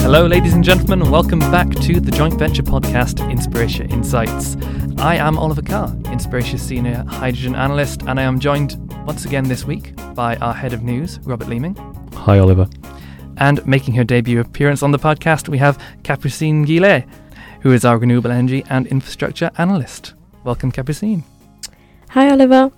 [0.00, 4.56] Hello, ladies and gentlemen, and welcome back to the joint venture podcast, Inspiratia Insights.
[4.96, 9.66] I am Oliver Carr, Inspiratia Senior Hydrogen Analyst, and I am joined once again this
[9.66, 11.74] week by our head of news, Robert Leeming.
[12.14, 12.70] Hi, Oliver.
[13.36, 17.06] And making her debut appearance on the podcast, we have Capucine Guillet,
[17.60, 20.14] who is our renewable energy and infrastructure analyst.
[20.42, 21.22] Welcome, Capucine.
[22.16, 22.72] Hi, Oliver.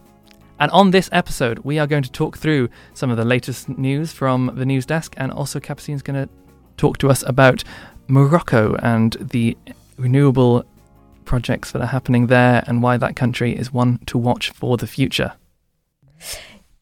[0.59, 4.11] And on this episode, we are going to talk through some of the latest news
[4.13, 6.29] from the news desk, and also Capucine's going to
[6.77, 7.63] talk to us about
[8.09, 9.57] Morocco and the
[9.97, 10.65] renewable
[11.25, 14.89] projects that are happening there and why that country is one to watch for the
[14.89, 15.35] future.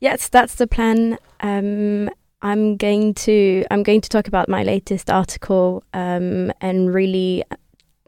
[0.00, 1.18] Yes, that's the plan.
[1.40, 2.08] Um,
[2.40, 7.44] I'm going to I'm going to talk about my latest article um, and really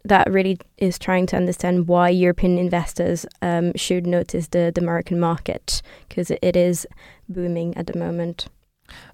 [0.08, 5.20] that really is trying to understand why European investors um, should notice the, the Moroccan
[5.20, 6.86] market because it is
[7.28, 8.48] booming at the moment.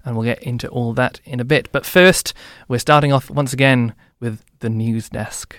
[0.03, 1.69] And we'll get into all that in a bit.
[1.71, 2.33] But first,
[2.67, 5.57] we're starting off once again with the news desk.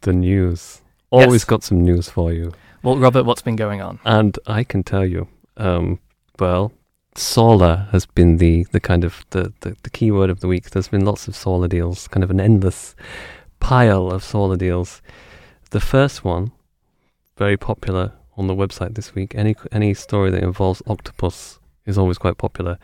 [0.00, 0.80] The news.
[1.10, 1.44] Always Yes.
[1.44, 2.52] got some news for you.
[2.82, 3.98] Well, Robert, what's been going on?
[4.04, 5.28] And I can tell you,
[5.58, 5.98] um,
[6.38, 6.72] well,
[7.14, 10.70] solar has been the, the kind of the, the, the key word of the week.
[10.70, 12.94] There's been lots of solar deals, kind of an endless
[13.60, 15.00] pile of solar deals.
[15.70, 16.52] The first one,
[17.36, 19.34] very popular on the website this week.
[19.34, 22.78] Any any story that involves octopus is always quite popular.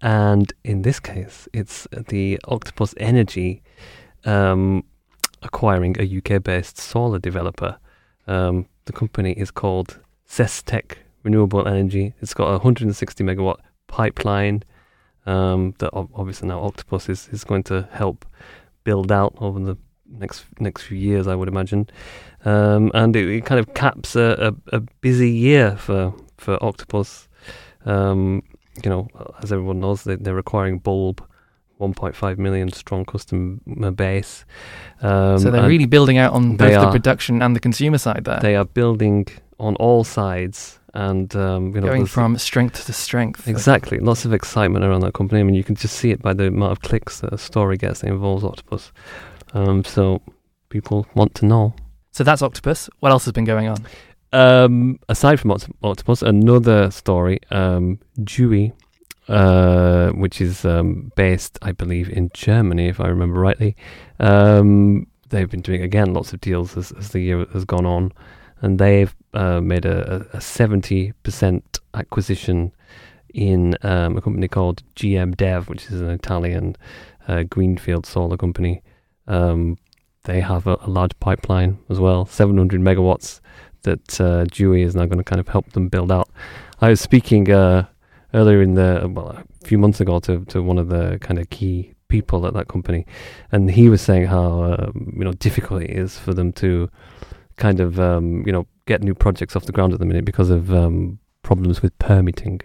[0.00, 3.62] And in this case, it's the Octopus Energy
[4.24, 4.84] um,
[5.42, 7.78] acquiring a UK based solar developer.
[8.26, 12.14] Um, the company is called Zestec Renewable Energy.
[12.20, 14.62] It's got a 160 megawatt pipeline
[15.26, 18.24] um, that obviously now Octopus is, is going to help
[18.84, 19.76] build out over the
[20.10, 21.88] next next few years, I would imagine.
[22.44, 27.28] Um, and it, it kind of caps a, a, a busy year for for Octopus.
[27.84, 28.42] Um,
[28.84, 29.08] you know,
[29.42, 31.26] as everyone knows, they, they're acquiring Bulb,
[31.80, 34.44] 1.5 million strong customer base.
[35.00, 38.24] Um, so they're really building out on both they the production and the consumer side
[38.24, 39.26] there, they are building
[39.58, 43.48] on all sides, and um, you know, going from strength to strength.
[43.48, 43.98] Exactly.
[43.98, 45.40] Lots of excitement around that company.
[45.40, 47.76] I mean, you can just see it by the amount of clicks that a story
[47.76, 48.92] gets that involves Octopus.
[49.52, 50.22] Um, so
[50.68, 51.74] people want to know.
[52.12, 52.90] So that's Octopus.
[53.00, 53.86] What else has been going on?
[54.32, 58.72] Um, aside from Oct- Octopus, another story, um, Dewey,
[59.28, 63.76] uh, which is um, based, I believe, in Germany, if I remember rightly.
[64.20, 68.12] Um, they've been doing, again, lots of deals as, as the year has gone on.
[68.60, 71.62] And they've uh, made a, a a 70%
[71.94, 72.72] acquisition
[73.32, 76.74] in um, a company called GM Dev, which is an Italian
[77.28, 78.82] uh, greenfield solar company.
[79.28, 79.78] Um,
[80.24, 83.40] they have a, a large pipeline as well, 700 megawatts
[83.82, 86.28] that uh, Dewey is now going to kind of help them build out.
[86.80, 87.86] I was speaking uh,
[88.34, 91.50] earlier in the well a few months ago to to one of the kind of
[91.50, 93.06] key people at that company,
[93.52, 96.90] and he was saying how um, you know difficult it is for them to
[97.56, 100.50] kind of um, you know get new projects off the ground at the minute because
[100.50, 102.60] of um, problems with permitting.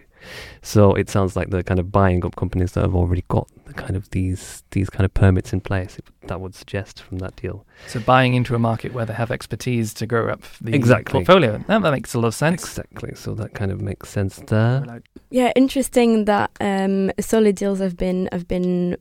[0.61, 3.73] So it sounds like they're kind of buying up companies that have already got the
[3.73, 5.97] kind of these these kind of permits in place.
[6.27, 7.65] That would suggest from that deal.
[7.87, 11.11] So buying into a market where they have expertise to grow up the Exactly.
[11.19, 11.57] portfolio.
[11.67, 12.63] That, that makes a lot of sense.
[12.63, 13.13] Exactly.
[13.15, 15.01] So that kind of makes sense there.
[15.29, 18.97] Yeah, interesting that um, solar deals have been have been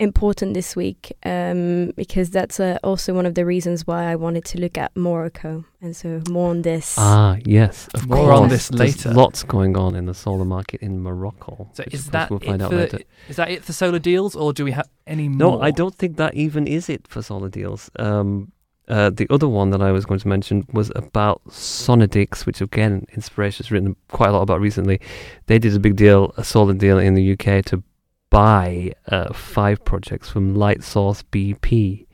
[0.00, 4.44] important this week um, because that's uh, also one of the reasons why I wanted
[4.46, 6.96] to look at Morocco and so more on this.
[6.98, 8.40] Ah, yes, of More course.
[8.40, 9.14] on this There's later.
[9.14, 11.68] lots going on in the solar market in Morocco.
[11.74, 12.98] So is of that we'll find it out for, later.
[13.28, 15.64] is that it for solar deals, or do we have any No, more?
[15.64, 17.90] I don't think that even is it for solar deals.
[17.98, 18.52] Um,
[18.88, 23.06] uh, the other one that I was going to mention was about Sonnedix, which again,
[23.16, 25.00] Inspiratia has written quite a lot about recently.
[25.46, 27.82] They did a big deal, a solar deal in the UK to
[28.30, 32.06] buy uh, five projects from Lightsource BP,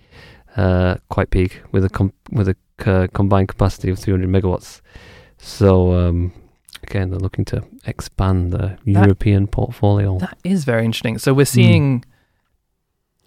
[0.57, 4.81] uh, quite big, with a com- with a c- combined capacity of 300 megawatts.
[5.39, 6.33] So um,
[6.83, 10.19] again, they're looking to expand the European portfolio.
[10.19, 11.19] That is very interesting.
[11.19, 12.05] So we're seeing,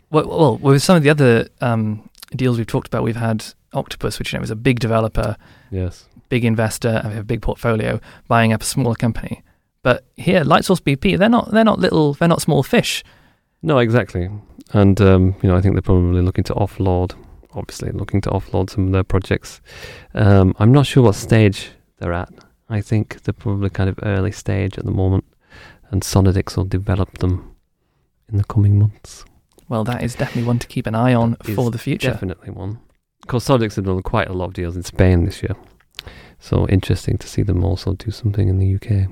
[0.10, 4.18] well, well, with some of the other um, deals we've talked about, we've had Octopus,
[4.18, 5.38] which you know is a big developer,
[5.70, 6.08] yes.
[6.30, 9.44] big investor, and we have a big portfolio buying up a smaller company.
[9.82, 13.04] But here, Lightsource BP, they're not they're not little, they're not small fish.
[13.62, 14.30] No, exactly.
[14.74, 17.14] And um, you know, I think they're probably looking to offload.
[17.54, 19.60] Obviously, looking to offload some of their projects.
[20.14, 22.30] Um, I'm not sure what stage they're at.
[22.70, 25.26] I think they're probably kind of early stage at the moment,
[25.90, 27.56] and Sonnedix will develop them
[28.32, 29.26] in the coming months.
[29.68, 32.12] Well, that is definitely one to keep an eye on That for the future.
[32.12, 32.80] Definitely one.
[33.24, 35.56] Of course, Sonnedix have done quite a lot of deals in Spain this year.
[36.40, 39.10] So interesting to see them also do something in the UK.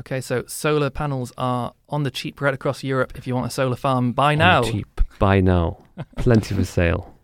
[0.00, 3.12] Okay, so solar panels are on the cheap right across Europe.
[3.16, 4.62] If you want a solar farm, buy On now.
[4.62, 5.00] cheap.
[5.18, 5.78] Buy now.
[6.18, 7.14] Plenty for sale.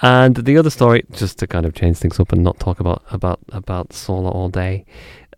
[0.00, 3.02] And the other story, just to kind of change things up and not talk about
[3.10, 4.84] about about solar all day,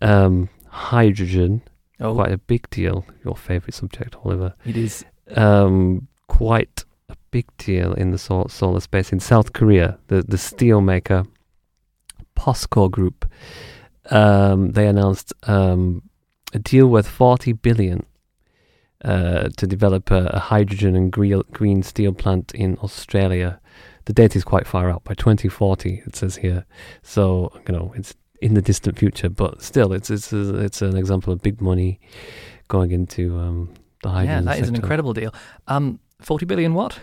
[0.01, 1.61] um, hydrogen,
[2.01, 3.05] Oh, quite a big deal.
[3.25, 4.53] Your favourite subject, Oliver.
[4.65, 5.03] it is.
[5.35, 9.97] Um, quite a big deal in the sol- solar space in South Korea.
[10.07, 11.25] The the steel maker,
[12.37, 13.25] POSCO Group,
[14.11, 16.03] um, they announced um,
[16.53, 18.05] a deal worth forty billion
[19.03, 23.59] uh, to develop a, a hydrogen and green, green steel plant in Australia.
[24.05, 26.03] The date is quite far out by 2040.
[26.05, 26.65] It says here,
[27.03, 30.97] so you know it's in the distant future, but still, it's it's a, it's an
[30.97, 31.99] example of big money
[32.67, 33.73] going into um,
[34.03, 34.45] the hydrogen.
[34.45, 35.33] Yeah, that is an incredible deal.
[35.67, 36.99] Um, 40 billion what?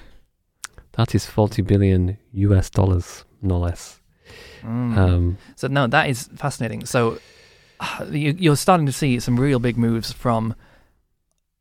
[0.92, 4.00] That is 40 billion US dollars, no less.
[4.62, 4.96] Mm.
[4.96, 6.87] Um, So no, that is fascinating.
[6.87, 7.19] So
[8.11, 10.55] you're starting to see some real big moves from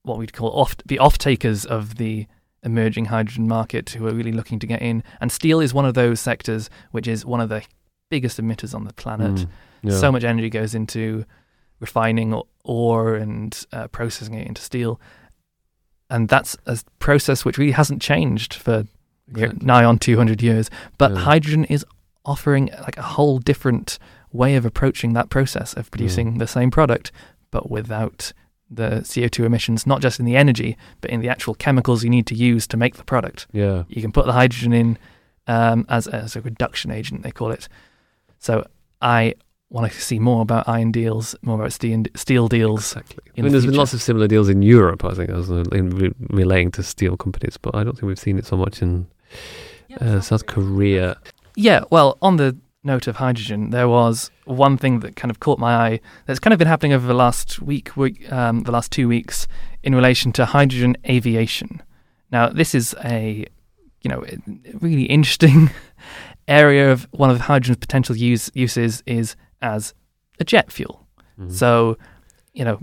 [0.03, 2.27] what we'd call off the off takers of the
[2.63, 5.03] emerging hydrogen market who are really looking to get in.
[5.21, 7.63] And steel is one of those sectors which is one of the
[8.09, 9.33] biggest emitters on the planet.
[9.35, 9.47] mm,
[9.83, 9.97] yeah.
[9.97, 11.25] So much energy goes into
[11.79, 14.99] refining ore and uh, processing it into steel.
[16.09, 18.85] And that's a process which really hasn't changed for
[19.27, 19.65] Exactly.
[19.65, 20.69] nigh on 200 years.
[20.99, 21.17] But Yeah.
[21.21, 21.83] hydrogen is
[22.25, 23.97] offering like a whole different
[24.35, 27.11] way of approaching that process of producing the same product,
[27.51, 28.33] but without
[28.69, 32.27] the CO2 emissions, not just in the energy, but in the actual chemicals you need
[32.27, 33.47] to use to make the product.
[33.51, 33.83] Yeah.
[33.87, 34.97] You can put the hydrogen in
[35.47, 37.67] um, as, as a reduction agent, they call it.
[38.39, 38.67] So
[39.01, 39.35] I
[39.69, 42.91] want to see more about iron deals, more about steel, steel deals.
[42.91, 43.23] Exactly.
[43.37, 45.89] I mean, the there's been lots of similar deals in Europe, I think, as in
[45.89, 49.07] re- relating to steel companies, but I don't think we've seen it so much in
[49.99, 51.17] uh, South Korea.
[51.55, 52.55] Yeah, well, on the
[52.85, 56.53] note of hydrogen, there was one thing that kind of caught my eye that's kind
[56.53, 59.47] of been happening over the last week, week um, the last two weeks,
[59.83, 61.81] in relation to hydrogen aviation.
[62.31, 63.45] Now, this is a,
[64.01, 64.23] you know,
[64.81, 65.69] really interesting
[66.47, 69.93] area of one of hydrogen's potential use uses is as
[70.39, 71.07] a jet fuel.
[71.39, 71.51] Mhm.
[71.51, 71.97] So,
[72.53, 72.79] you know,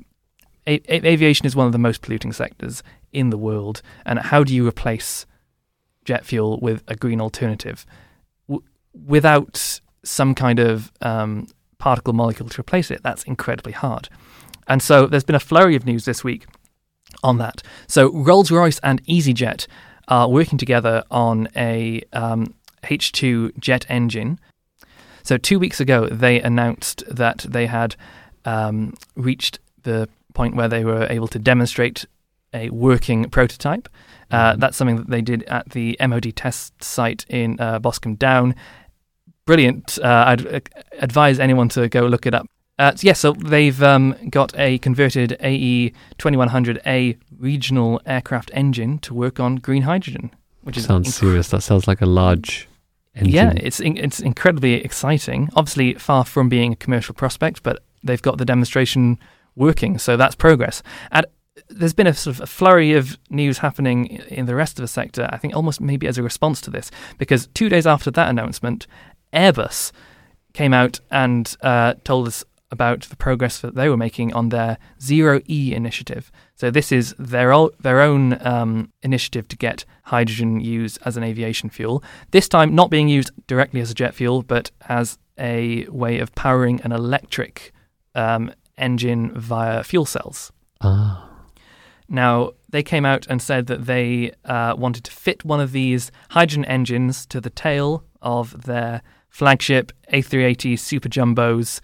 [0.67, 2.83] a- a- aviation is one of the most polluting sectors
[3.13, 5.27] in the world, and how do you replace
[6.05, 7.87] jet fuel with a green alternative
[8.49, 8.65] w-
[9.07, 11.47] without some kind of um,
[11.79, 13.03] particle molecule to replace it?
[13.03, 14.09] That's incredibly hard.
[14.69, 16.47] And so, there's been a flurry of news this week
[17.23, 17.63] on that.
[17.87, 19.67] So, Rolls Royce and EasyJet
[20.09, 22.55] are working together on a um,
[22.85, 24.39] H2 jet engine.
[25.23, 27.97] So, two weeks ago, they announced that they had
[28.45, 32.07] um, reached the point where they were able to demonstrate
[32.55, 33.89] a working prototype.
[34.31, 34.61] Uh, Mhm.
[34.61, 38.55] that's something that they did at the MOD test site in uh, Boscombe Down.
[39.47, 39.99] Brilliant.
[40.03, 40.61] Uh, I'd uh,
[40.99, 42.47] advise anyone to go look it up.
[42.79, 49.15] Uh, so yeah, so they've um, got a converted AE 2100A regional aircraft engine to
[49.15, 50.31] work on green hydrogen,
[50.63, 51.49] which is sounds inc- serious.
[51.49, 52.69] That sounds like a large
[53.15, 53.33] engine.
[53.33, 55.51] yeah, it's in, it's incredibly exciting.
[55.55, 59.19] Obviously, far from being a commercial prospect, but they've got the demonstration
[59.55, 60.83] working, so that's progress.
[61.11, 61.27] And
[61.69, 64.89] there's been a sort of a flurry of news happening in the rest of the
[64.89, 65.29] sector.
[65.31, 68.87] I think almost maybe as a response to this, because two days after that announcement,
[69.33, 69.93] Airbus
[70.53, 74.79] came out and uh, told us about the progress that they were making on their
[75.01, 76.33] Zero E initiative.
[76.55, 81.23] So this is their o- their own um, initiative to get hydrogen used as an
[81.23, 82.03] aviation fuel.
[82.31, 86.35] This time, not being used directly as a jet fuel, but as a way of
[86.35, 87.73] powering an electric
[88.15, 90.51] um, engine via fuel cells.
[90.81, 91.29] Ah.
[92.09, 96.11] Now, they came out and said that they uh, wanted to fit one of these
[96.31, 101.81] hydrogen engines to the tail of their flagship A380 Super Jumbos,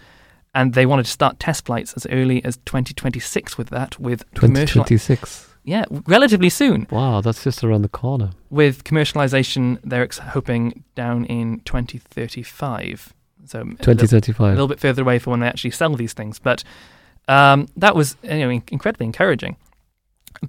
[0.54, 4.84] and they wanted to start test flights as early as 2026 with that, with commercial,
[4.84, 5.48] 2026.
[5.64, 6.86] yeah, relatively soon.
[6.90, 8.30] Wow, that's just around the corner.
[8.50, 13.14] With commercialization, they're ex- hoping down in 2035.
[13.46, 14.18] So a little-
[14.50, 16.38] a little bit further away for when they actually sell these things.
[16.38, 16.62] But
[17.28, 19.56] um, that was you know, incredibly encouraging.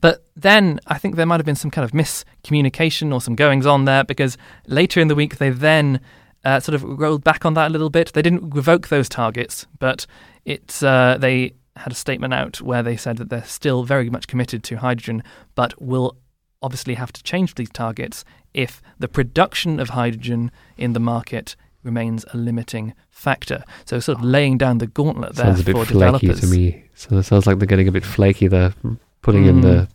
[0.02, 3.66] But then I think there might have been some kind of miscommunication or some goings
[3.66, 4.38] on there because
[4.68, 6.02] later in the week they then
[6.46, 8.14] uh, sort of rolled back on that a little bit.
[8.14, 10.06] They didn't revoke those targets, but
[10.46, 14.28] it's uh, they had a statement out where they said that they're still very much
[14.28, 15.24] committed to hydrogen,
[15.56, 16.18] but will
[16.62, 22.26] obviously have to change these targets if the production of hydrogen in the market remains
[22.34, 23.64] a limiting factor.
[23.86, 26.40] So sort of laying down the gauntlet there sounds a bit for flaky developers.
[26.42, 26.84] to me.
[26.96, 28.74] So it sounds like they're getting a bit flaky there,
[29.22, 29.62] putting in Mm.
[29.62, 29.88] the.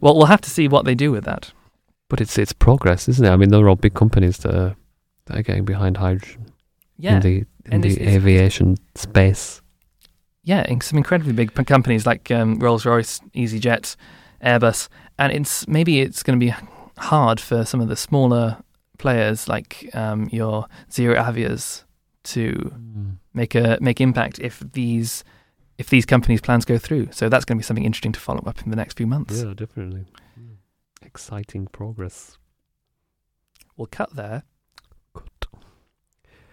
[0.00, 1.52] Well, we'll have to see what they do with that.
[2.08, 3.30] But it's it's progress, isn't it?
[3.30, 4.76] I mean, they're all big companies that are,
[5.26, 6.46] that are getting behind hydrogen.
[6.98, 9.60] Yeah, in the in and the it's- it's- aviation space.
[10.44, 13.96] yeah, in some incredibly big p- companies like um, Rolls Royce, EasyJet,
[14.42, 16.54] Airbus, and it's maybe it's going to be
[16.98, 18.56] hard for some of the smaller
[18.98, 21.84] players like um, your ZeroAvias
[22.24, 22.72] to
[23.34, 25.22] make a make impact if these
[25.78, 27.08] if these companies' plans go through.
[27.12, 29.42] So that's going to be something interesting to follow up in the next few months.
[29.42, 30.06] Yeah, definitely.
[31.02, 32.38] Exciting progress.
[33.76, 34.44] We'll cut there.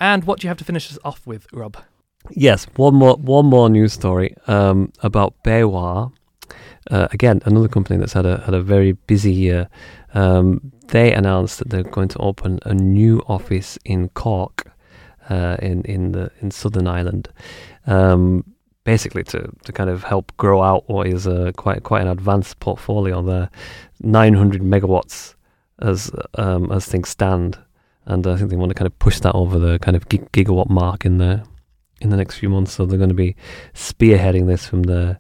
[0.04, 1.78] And what do you have to finish us off with, Rob?
[2.30, 6.12] Yes, one more one more news story um, about BayWa.
[6.92, 9.70] Uh, again, another company that's had a had a very busy year.
[10.14, 14.74] Um, they announced that they're going to open a new office in Cork,
[15.30, 17.30] uh, in in the in Southern Ireland,
[17.88, 18.44] um,
[18.84, 22.60] basically to, to kind of help grow out what is a quite quite an advanced
[22.60, 23.50] portfolio there,
[24.02, 25.36] 900 megawatts
[25.80, 27.58] as um, as things stand,
[28.06, 30.32] and I think they want to kind of push that over the kind of gig-
[30.32, 31.44] gigawatt mark in the
[32.02, 32.74] in the next few months.
[32.74, 33.36] So they're going to be
[33.74, 35.20] spearheading this from the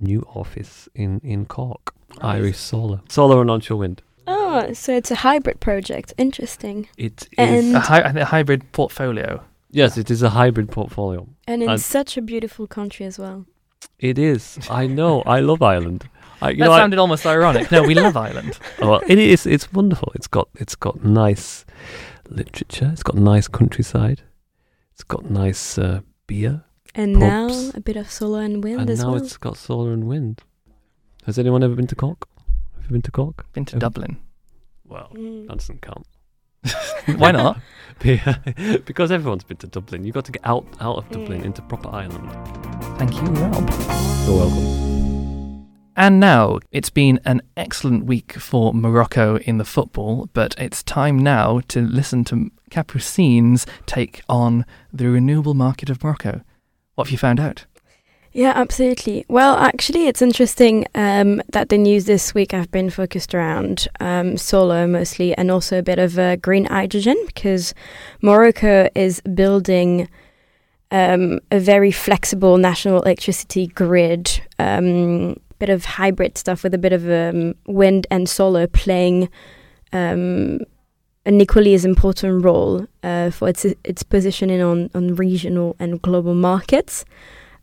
[0.00, 1.94] new office in, in Cork.
[2.20, 3.00] Irish Solar.
[3.08, 4.02] Solar and onshore wind.
[4.26, 6.14] Oh, so it's a hybrid project.
[6.18, 6.88] Interesting.
[6.96, 7.38] It is.
[7.38, 9.42] And- A, hy- a hybrid portfolio.
[9.70, 11.28] yes, it is a hybrid portfolio.
[11.46, 13.46] And in And- such a beautiful country as well.
[13.98, 14.58] It is.
[14.70, 15.22] I know.
[15.22, 16.08] I love Ireland.
[16.42, 17.70] I, you that know, I- sounded almost ironic.
[17.70, 18.58] No, we love Ireland.
[18.80, 19.46] well, it is.
[19.46, 20.10] It's wonderful.
[20.14, 20.48] It's got.
[20.56, 21.64] It's got nice
[22.30, 22.90] literature.
[22.92, 24.22] It's got nice countryside.
[24.92, 26.64] It's got nice uh, beer.
[26.94, 27.74] And now Pubs.
[27.74, 29.22] a bit of solar and wind and as now well.
[29.22, 30.42] it's got solar and wind.
[31.26, 32.26] Has anyone ever been to Cork?
[32.76, 33.44] Have you been to Cork?
[33.52, 34.16] Been to Um, Dublin.
[34.86, 35.48] Well, Mm.
[35.48, 36.06] that doesn't count.
[37.18, 37.60] Why not?
[37.98, 40.04] because everyone's been to Dublin.
[40.04, 41.46] You've got to get out out of Dublin Mm.
[41.46, 42.30] into proper Ireland.
[42.98, 43.68] Thank you, Rob.
[44.26, 45.05] You're welcome.
[45.96, 51.18] And now it's been an excellent week for Morocco in the football, but it's time
[51.18, 56.42] now to listen to Capucine's take on the renewable market of Morocco.
[56.96, 57.64] What have you found out?
[58.32, 59.24] Yeah, absolutely.
[59.28, 64.36] Well, actually, it's interesting um, that the news this week have been focused around um,
[64.36, 67.72] solar mostly and also a bit of uh, green hydrogen because
[68.20, 70.10] Morocco is building
[70.90, 76.92] um, a very flexible national electricity grid, um, bit of hybrid stuff with a bit
[76.92, 79.28] of um, wind and solar playing
[79.92, 80.60] um,
[81.24, 86.34] an equally as important role uh, for its its positioning on, on regional and global
[86.34, 87.04] markets.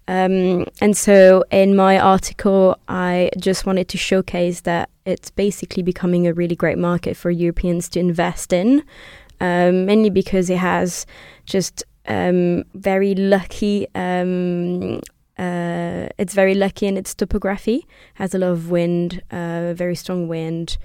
[0.08, 6.28] Um, and so in my article, I just wanted to showcase that it's basically becoming
[6.28, 8.84] a really great market for Europeans to invest in,
[9.40, 11.06] um, mainly because it has
[11.46, 13.88] just um, very lucky.
[13.96, 15.00] Um,
[15.94, 17.86] uh, it's very lucky in its topography.
[18.16, 20.78] Has a lot of wind, uh, very strong wind,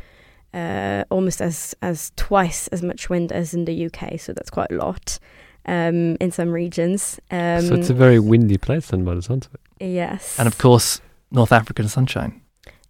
[0.54, 4.18] uh, almost as as twice as much wind as in the UK.
[4.20, 5.18] So that's quite a lot
[5.66, 7.18] um, in some regions.
[7.30, 9.60] Um, so it's a very windy place then, by the sounds of it.
[9.94, 11.00] yes, And of course,
[11.30, 12.40] North African sunshine.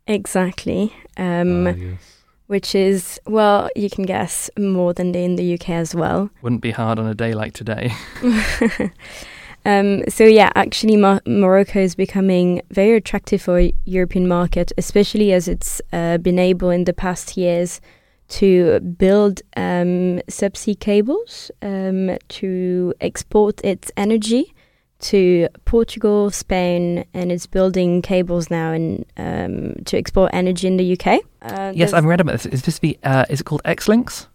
[0.07, 0.93] exactly.
[1.17, 1.99] Um, Ah, yes.
[2.47, 6.31] which is well, you can guess more than in the UK as well.
[6.43, 7.93] Wouldn't be hard on a day like today.
[9.69, 15.47] um, so yeah, actually, Mo- Morocco is becoming very attractive for European market, especially as
[15.47, 17.83] it's uh, been able in the past years
[18.29, 24.55] to build um, subsea cables um, to export its energy
[25.01, 30.99] to Portugal, Spain, and it's building cables now in, um, to export energy in the
[30.99, 31.21] UK.
[31.43, 32.47] Uh, yes, I've read about this.
[32.47, 34.29] Is this the, uh, is it called Xlinks?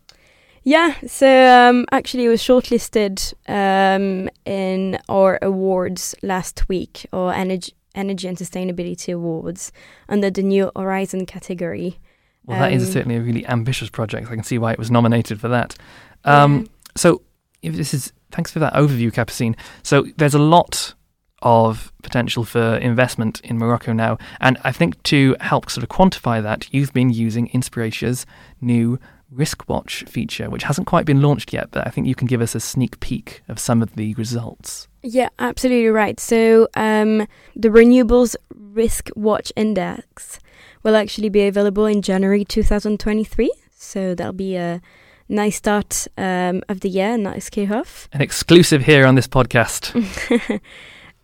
[0.65, 7.73] Yeah, so um, actually, it was shortlisted um, in our awards last week, or energy,
[7.95, 9.71] energy and sustainability awards,
[10.07, 11.99] under the new Horizon category.
[12.45, 14.27] Well, that is Um, certainly a really ambitious project.
[14.31, 15.75] I can see why it was nominated for that.
[16.23, 17.21] Um, So,
[17.61, 19.55] if this is thanks for that overview, Capucine.
[19.83, 20.93] So, there's a lot
[21.41, 26.41] of potential for investment in Morocco now, and I think to help sort of quantify
[26.41, 28.25] that, you've been using Inspiratia's
[28.61, 28.97] new
[29.33, 32.41] Risk Watch feature, which hasn't quite been launched yet, but I think you can give
[32.41, 34.87] us a sneak peek of some of the results.
[35.01, 36.19] Yeah, absolutely right.
[36.19, 40.39] So um, the Renewables Risk Watch Index
[40.83, 43.51] will actually be available in January 2023.
[43.71, 44.81] So that'll be a
[45.29, 48.07] nice start um, of the year, nice kickoff.
[48.13, 49.93] An exclusive here on this podcast.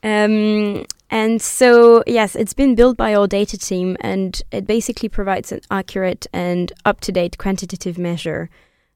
[0.04, 5.52] um, and so, yes, it's been built by our data team, and it basically provides
[5.52, 8.50] an accurate and up to date quantitative measure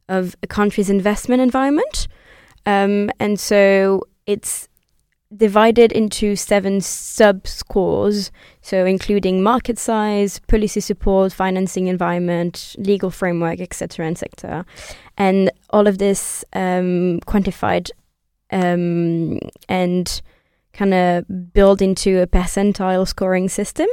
[0.07, 2.07] of a country's investment environment.
[2.65, 4.69] Um, and so, it's
[5.35, 13.59] divided into seven sub scores, so including market size, policy support, financing environment, legal framework,
[13.59, 14.65] etc., etc.
[15.17, 17.89] And all of this um, quantified
[18.51, 20.21] um, and
[20.73, 23.87] kind of build into a percentile scoring system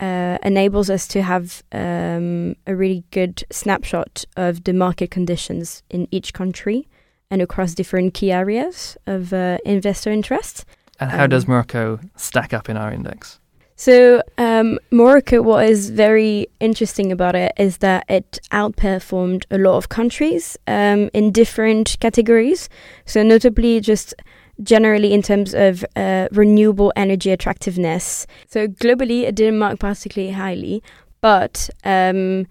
[0.00, 6.06] uh, enables us to have um, a really good snapshot of the market conditions in
[6.10, 6.88] each country
[7.30, 10.64] and across different key areas of uh, investor interest.
[11.00, 13.38] And how does Um, Morocco stack up in our index?
[13.76, 19.76] So, um, Morocco, what is very interesting about it is that it outperformed a lot
[19.76, 22.68] of countries um, in different categories.
[23.04, 24.14] So, notably, just
[24.62, 28.26] generally in terms of uh, renewable energy attractiveness.
[28.46, 30.82] So, globally, it didn't mark particularly highly,
[31.20, 32.46] but um,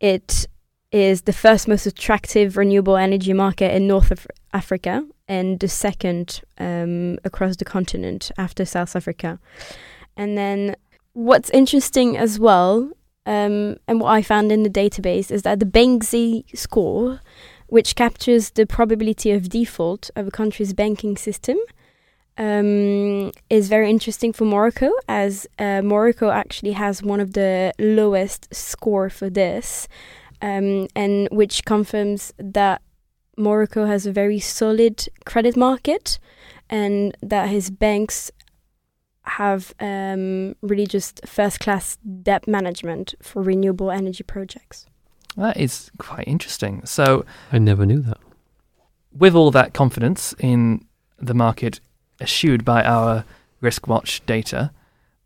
[0.00, 0.46] it
[0.92, 6.40] is the first most attractive renewable energy market in North Af- Africa and the second
[6.58, 9.40] um, across the continent after South Africa.
[10.16, 10.76] And then
[11.14, 12.90] what's interesting as well,
[13.26, 17.20] um, and what I found in the database, is that the Banksy score,
[17.66, 21.58] which captures the probability of default of a country's banking system,
[22.36, 28.52] um, is very interesting for Morocco, as uh, Morocco actually has one of the lowest
[28.52, 29.88] score for this,
[30.42, 32.82] um, and which confirms that
[33.36, 36.18] Morocco has a very solid credit market,
[36.68, 38.30] and that his banks
[39.22, 44.86] have um, really just first class debt management for renewable energy projects.
[45.36, 46.84] That is quite interesting.
[46.84, 48.18] So, I never knew that.
[49.16, 50.84] with all that confidence in
[51.18, 51.80] the market
[52.20, 53.24] eschewed by our
[53.60, 54.70] risk watch data,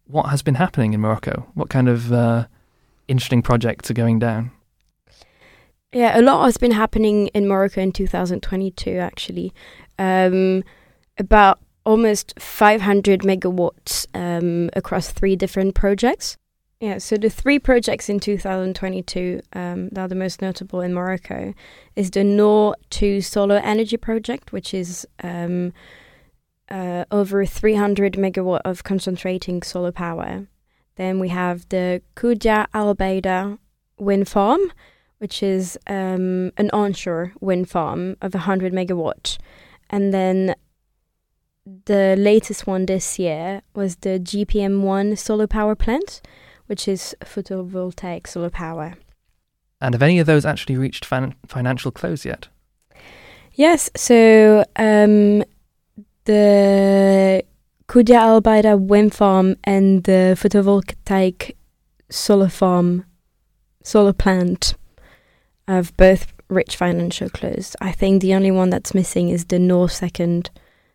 [0.07, 1.47] what has been happening in Morocco?
[1.55, 2.47] What kind of uh,
[3.09, 4.51] interesting projects are going down?
[5.93, 9.53] Yeah, a lot has been happening in Morocco in 2022, actually.
[9.99, 10.63] Um,
[11.19, 16.37] about almost 500 megawatts um, across three different projects.
[16.81, 21.53] Yeah, so the three projects in 2022 um, that are the most notable in Morocco
[21.97, 25.73] is the Noor 2 solar energy project, which is um,
[26.71, 30.47] uh, over 300 megawatt of concentrating solar power.
[30.95, 33.59] Then we have the Koudia Al Baida
[33.99, 34.73] wind farm,
[35.19, 39.37] which is um, an onshore wind farm of 100 megawatt.
[39.91, 40.55] And then
[41.87, 46.21] the latest one this year was the GPM1 solar power plant,
[46.69, 48.95] which is photovoltaic solar power.
[49.81, 52.49] And have any of those actually reached fin- financial close yet?
[53.55, 55.43] Yes, so um,
[56.25, 57.45] the
[57.89, 61.57] Koudia Al Baida wind farm and the photovoltaic
[62.11, 63.05] solar farm,
[63.83, 64.75] solar plant,
[65.67, 67.75] have both reached financial close.
[67.81, 70.51] I think the only one that's missing is the North Second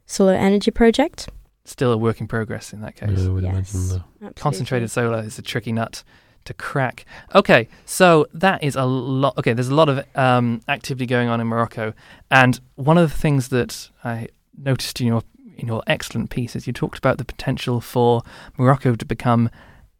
[0.05, 1.29] solar energy project.
[1.65, 3.25] Still a work in progress in that case.
[3.25, 3.73] I would Yes.
[3.73, 4.03] imagine.
[4.35, 6.03] Concentrated solar is a tricky nut
[6.45, 7.05] to crack.
[7.33, 9.37] Okay, so that is a lot.
[9.37, 11.93] Okay, there's a lot of um, activity going on in Morocco,
[12.29, 15.23] and one of the things that I noticed in your
[15.55, 18.23] in your excellent piece is you talked about the potential for
[18.57, 19.49] Morocco to become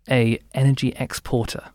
[0.09, 1.69] a energy exporter.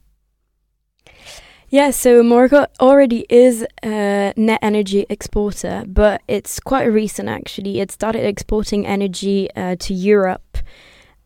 [1.70, 7.80] Yeah, so Morocco already is a net energy exporter, but it's quite recent actually.
[7.80, 10.56] It started exporting energy uh, to Europe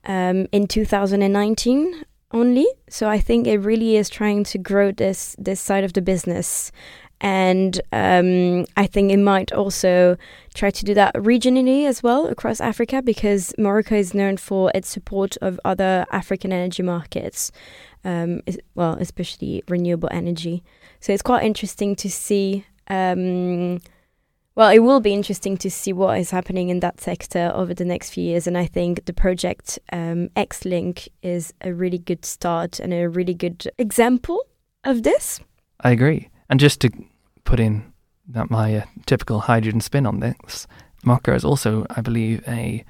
[0.05, 2.67] um, in 2019 only.
[2.91, 6.73] So I think it really is trying to grow this this side of the business,
[7.21, 10.17] and um, I think it might also
[10.55, 14.89] try to do that regionally as well across Africa because Morocco is known for its
[14.89, 17.53] support of other African energy markets
[18.05, 18.43] um,
[18.75, 20.63] well, especially renewable energy.
[21.01, 22.65] So it's quite interesting to see.
[22.89, 23.81] Um,
[24.55, 27.87] well, it will be interesting to see what is happening in that sector over the
[27.87, 32.79] next few years, and I think the project um, X-Link is a really good start
[32.79, 34.45] and a really good example
[34.85, 35.41] of this.
[35.81, 36.29] I agree.
[36.51, 36.91] And just to
[37.45, 37.93] put in
[38.29, 40.67] that my uh, typical hydrogen spin on this,
[41.03, 42.85] Morocco is also, I believe, a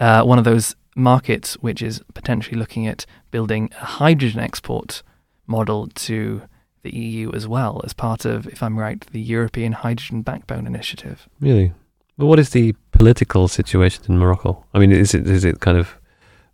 [0.00, 5.02] uh, one of those markets which is potentially looking at building a hydrogen export
[5.46, 6.42] model to
[6.82, 11.28] the EU as well as part of, if I'm right, the European Hydrogen Backbone Initiative.
[11.40, 11.72] Really?
[12.16, 14.64] But what is the political situation in Morocco?
[14.72, 15.96] I mean, is it is it kind of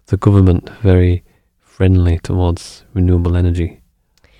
[0.06, 1.22] the government very
[1.60, 3.80] friendly towards renewable energy?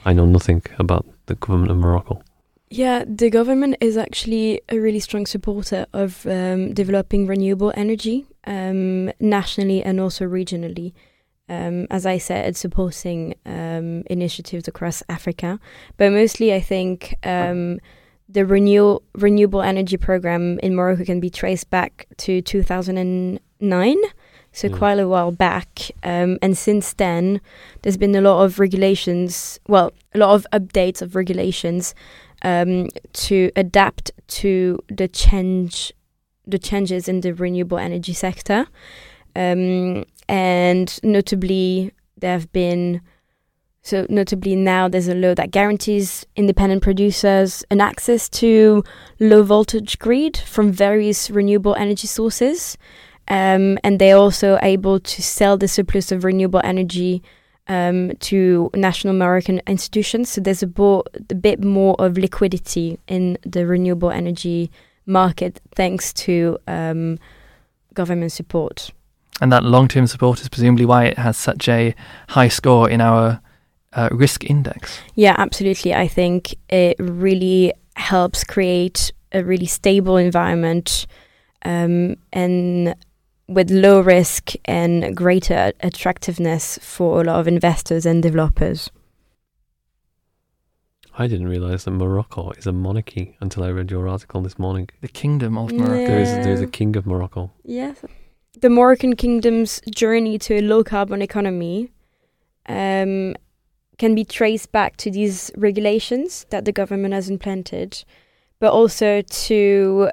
[0.05, 2.23] I know nothing about the government of Morocco.
[2.71, 9.11] Yeah, the government is actually a really strong supporter of um, developing renewable energy um,
[9.21, 10.93] nationally and also regionally.
[11.49, 15.59] Um, as I said, supporting um, initiatives across Africa,
[15.99, 17.79] but mostly I think um,
[18.29, 23.97] the renew- renewable energy program in Morocco can be traced back to 2009,
[24.53, 24.77] so Yeah.
[24.77, 25.91] quite a while back.
[26.03, 27.41] Um, and since then,
[27.83, 31.95] there's been a lot of regulations, well, a lot of updates of regulations
[32.43, 35.93] um, to adapt to the change
[36.47, 38.67] the changes in the renewable energy sector.
[39.35, 43.01] Um, and notably, there have been
[43.85, 48.85] so notably now there's a law that guarantees independent producers an access to
[49.19, 52.79] low voltage grid from various renewable energy sources.
[53.29, 57.23] Um, and they're also able to sell the surplus of renewable energy
[57.69, 60.29] um, to national Moroccan institutions.
[60.29, 64.71] So there's a, bo- a bit more of liquidity in the renewable energy
[65.13, 67.19] market thanks to um,
[67.95, 68.91] government support.
[69.41, 71.95] And that long term support is presumably why it has such a
[72.29, 73.41] high score in our
[73.93, 75.01] uh, risk index.
[75.15, 75.95] Yeah, absolutely.
[75.95, 81.07] I think it really helps create a really stable environment
[81.65, 82.95] um, and
[83.49, 88.91] with low risk and greater attractiveness for a lot of investors and developers.
[91.19, 94.89] I didn't realize that Morocco is a monarchy until I read your article this morning.
[95.03, 96.07] The Kingdom of Morocco.
[96.07, 97.51] There is there is a king of Morocco.
[97.65, 98.03] Yes.
[98.61, 101.91] The Moroccan kingdom's journey to a low carbon economy
[102.67, 103.35] um,
[103.99, 108.05] can be traced back to these regulations that the government has implanted,
[108.59, 110.11] but also to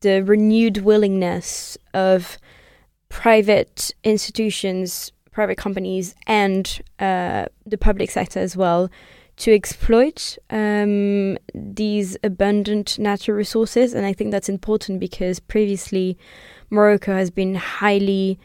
[0.00, 2.38] the renewed willingness of
[3.08, 8.90] private institutions, private companies, and uh, the public sector as well
[9.36, 13.92] to exploit um, these abundant natural resources.
[13.92, 16.16] And I think that's important because previously
[16.70, 18.38] Morocco has been highly,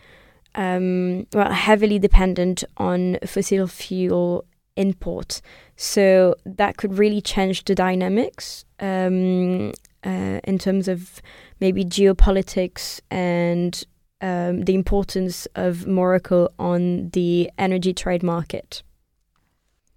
[0.55, 5.41] um, well, heavily dependent on fossil fuel import.
[5.75, 9.73] So that could really change the dynamics um,
[10.03, 11.21] uh, in terms of
[11.59, 13.83] maybe geopolitics and
[14.21, 18.83] um, the importance of Morocco on the energy trade market.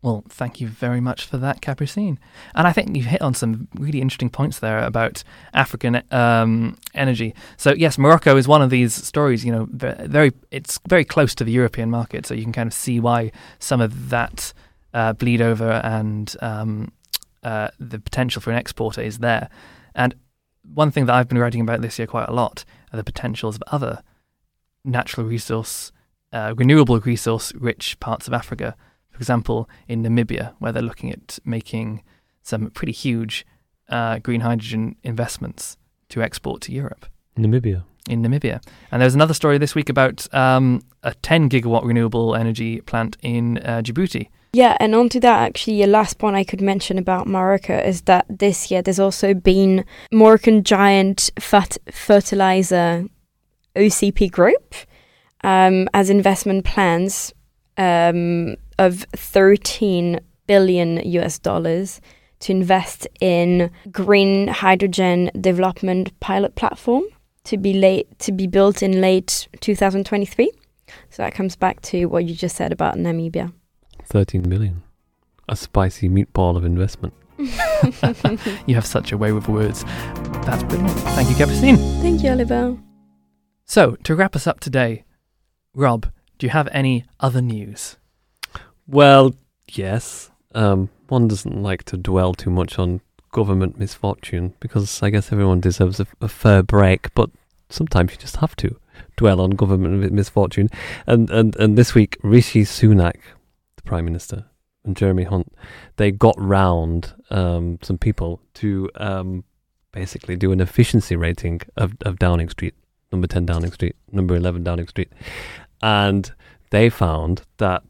[0.03, 2.19] Well, thank you very much for that, Capucine.
[2.57, 5.23] And I think you've hit on some really interesting points there about
[5.55, 7.37] African um, energy.
[7.57, 9.45] So yes, Morocco is one of these stories.
[9.45, 12.75] You know, very it's very close to the European market, so you can kind of
[12.75, 14.53] see why some of that
[14.93, 16.93] uh, bleed over and um,
[17.45, 19.49] uh, the potential for an exporter is there.
[19.95, 20.17] And
[20.65, 23.55] one thing that I've been writing about this year quite a lot are the potentials
[23.55, 24.03] of other
[24.85, 25.93] natural resource,
[26.33, 28.75] uh, renewable resource rich parts of Africa
[29.13, 32.03] for example, in Namibia, where they're looking at making
[32.43, 33.47] some pretty huge
[33.89, 35.77] uh, green hydrogen investments
[36.09, 37.07] to export to Europe.
[37.37, 37.85] Namibia.
[38.09, 38.61] In Namibia.
[38.91, 43.59] And there's another story this week about um, a 10 gigawatt renewable energy plant in
[43.59, 44.29] uh, Djibouti.
[44.55, 48.27] Yeah, and onto that, actually, a last point I could mention about Morocco is that
[48.29, 53.07] this year there's also been Moroccan giant fat fertilizer
[53.77, 54.75] OCP Group
[55.43, 57.33] um, as investment plans
[57.79, 62.01] um, of 13 billion US dollars
[62.41, 67.05] to invest in green hydrogen development pilot platform
[67.45, 70.51] to be late to be built in late 2023.
[71.11, 73.53] So that comes back to what you just said about Namibia.
[74.05, 74.83] 13 billion.
[75.49, 77.15] A spicy meatball of investment.
[78.67, 79.85] you have such a way with words.
[80.45, 80.99] That's brilliant.
[81.17, 81.77] Thank you, Capucine.
[82.03, 82.77] Thank you, Oliver.
[83.65, 85.05] So, to wrap us up today,
[85.75, 87.97] Rob, do you have any other news?
[88.87, 89.35] Well,
[89.71, 90.31] yes.
[90.55, 95.61] Um, one doesn't like to dwell too much on government misfortune because I guess everyone
[95.61, 97.31] deserves a, a fair break, but
[97.71, 98.77] sometimes you just have to
[99.17, 100.69] dwell on government misfortune.
[101.07, 103.21] And, and, and this week, Rishi Sunak,
[103.77, 104.47] the Prime Minister,
[104.85, 105.53] and Jeremy Hunt,
[105.97, 109.45] they got round um, some people to um,
[109.93, 112.75] basically do an efficiency rating of, of Downing Street,
[113.11, 115.13] number 10 Downing Street, number 11 Downing Street.
[115.81, 116.33] And
[116.71, 117.83] they found that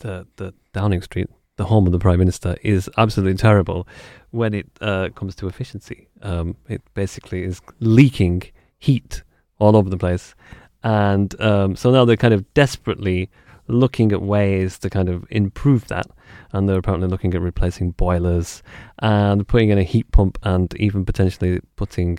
[0.00, 3.86] the, Downing Street, the home of the Prime Minister, is absolutely terrible
[4.30, 6.08] when it uh, comes to efficiency.
[6.22, 8.42] Um, it basically is leaking
[8.78, 9.22] heat
[9.58, 10.34] all over the place.
[10.82, 13.30] And um, so now they're kind of desperately
[13.66, 16.06] looking at ways to kind of improve that.
[16.52, 18.62] And they're apparently looking at replacing boilers
[18.98, 22.18] and putting in a heat pump and even potentially putting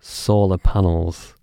[0.00, 1.34] solar panels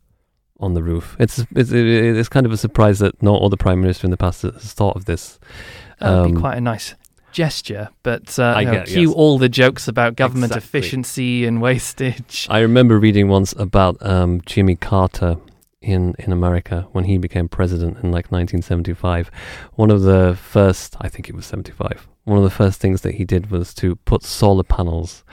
[0.59, 1.15] on the roof.
[1.19, 4.17] It's it's it's kind of a surprise that not all the prime minister in the
[4.17, 5.39] past has thought of this.
[5.99, 6.95] That would um, be quite a nice
[7.31, 9.13] gesture, but uh, I get, cue yes.
[9.13, 10.79] all the jokes about government exactly.
[10.79, 12.47] efficiency and wastage.
[12.49, 15.37] I remember reading once about um, Jimmy Carter
[15.81, 19.29] in in America when he became president in like 1975.
[19.75, 22.07] One of the first, I think it was 75.
[22.23, 25.23] One of the first things that he did was to put solar panels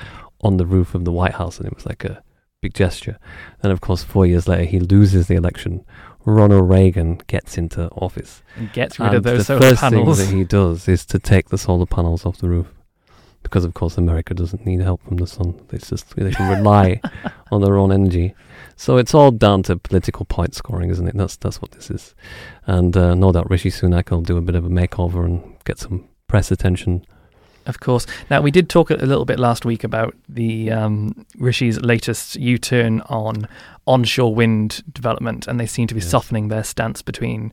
[0.43, 2.23] on the roof of the White House, and it was like a
[2.65, 3.19] big gesture.
[3.61, 5.85] Then, of course, four years later, he loses the election.
[6.25, 9.81] Ronald Reagan gets into office and gets rid and of those solar panels.
[9.81, 12.69] the first thing that he does is to take the solar panels off the roof
[13.43, 15.61] because of course America doesn't need help from the sun.
[15.71, 17.03] It's just they can rely
[17.53, 18.35] on their own energy.
[18.77, 21.15] So it's all down to political point scoring, isn't it?
[21.15, 22.15] That's that's what this is.
[22.67, 25.79] And uh, no doubt Rishi Sunak will do a bit of a makeover and get
[25.79, 27.05] some press attention.
[27.67, 28.07] Of course.
[28.31, 33.01] Now we did talk a little bit last week about the um, Rishi's latest U-turn
[33.03, 33.49] on
[33.87, 36.11] onshore wind development, and they seem to be Yes.
[36.11, 37.53] softening their stance between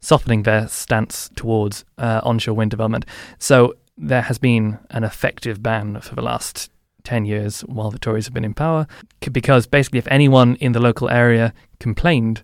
[0.00, 3.06] softening their stance towards uh, onshore wind development.
[3.38, 6.70] So there has been an effective ban for the last
[7.04, 8.86] 10 years while the Tories have been in power,
[9.32, 12.42] because basically, if anyone in the local area complained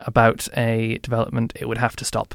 [0.00, 2.34] about a development, it would have to stop.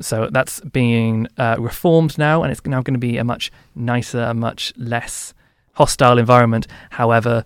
[0.00, 4.20] So that's being uh, reformed now, and it's now going to be a much nicer,
[4.22, 5.34] a much less
[5.74, 6.66] hostile environment.
[6.90, 7.44] However,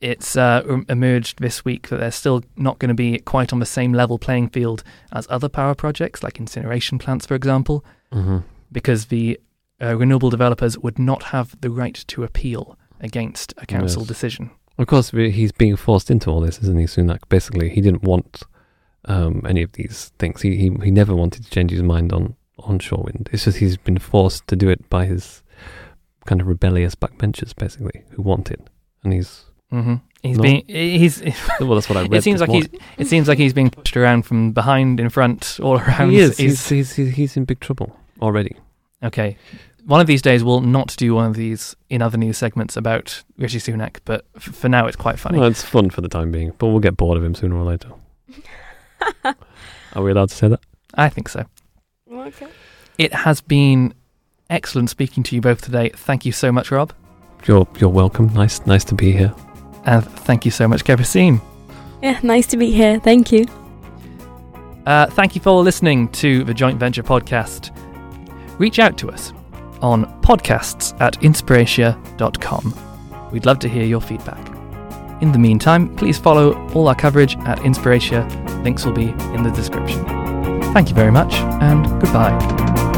[0.00, 3.66] it's uh, emerged this week that they're still not going to be quite on the
[3.66, 8.38] same level playing field as other power projects, like incineration plants, for example, Mm-hmm.
[8.70, 9.40] because the
[9.82, 14.08] uh, renewable developers would not have the right to appeal against a council Yes.
[14.08, 14.50] decision.
[14.78, 17.20] Of course, he's being forced into all this, isn't he, Sunak?
[17.28, 18.42] Basically, he didn't want
[19.06, 20.42] um, any of these things.
[20.42, 23.28] He, he he never wanted to change his mind on onshore wind.
[23.32, 25.42] It's just he's been forced to do it by his
[26.26, 28.60] kind of rebellious backbenchers, basically, who want it.
[29.02, 30.42] And he's hmm He's No.
[30.42, 31.22] being he's.
[31.60, 32.14] well, that's what I read.
[32.14, 32.80] It seems this like he's.
[32.96, 36.10] It seems like he's being pushed around from behind, in front, all around.
[36.10, 36.38] he is.
[36.38, 38.56] He's- He's, he's, he's, he's in big trouble already.
[39.02, 39.36] Okay.
[39.86, 43.22] One of these days, we'll not do one of these in other news segments about
[43.36, 45.38] Rishi Sunak, but f- for now, it's quite funny.
[45.38, 47.64] Well, it's fun for the time being, but we'll get bored of him sooner or
[47.64, 47.90] later.
[49.24, 50.60] Are we allowed to say that?
[50.94, 51.44] I think so.
[52.10, 52.48] Okay.
[52.98, 53.94] It has been
[54.50, 55.90] excellent speaking to you both today.
[55.90, 56.92] Thank you so much, Rob.
[57.46, 58.32] You're you're welcome.
[58.34, 59.34] Nice nice to be here.
[59.84, 61.40] And thank you so much, Kerstin.
[62.02, 62.98] Yeah, nice to be here.
[63.00, 63.46] Thank you.
[64.86, 67.70] Uh, thank you for listening to the Joint Venture podcast.
[68.58, 69.32] Reach out to us
[69.80, 73.30] on podcasts at inspiratia.com.
[73.32, 74.63] We'd love to hear your feedback.
[75.20, 78.28] In the meantime, please follow all our coverage at Inspiratia.
[78.62, 80.04] Links will be in the description.
[80.72, 82.93] Thank you very much, and goodbye.